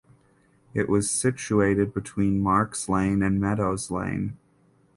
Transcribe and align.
It 0.73 0.89
was 0.89 1.11
situated 1.11 1.93
between 1.93 2.39
Marks 2.41 2.89
Lane 2.89 3.21
and 3.21 3.39
Meadows 3.39 3.91
Lane. 3.91 4.35